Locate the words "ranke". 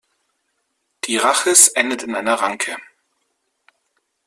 2.33-2.75